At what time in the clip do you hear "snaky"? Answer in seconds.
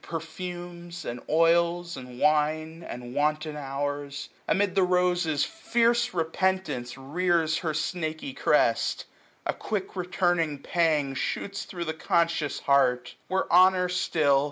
7.75-8.33